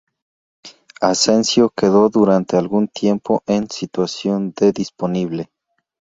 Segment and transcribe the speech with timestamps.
[0.99, 5.51] Asensio quedó durante algún tiempo en situación de disponible.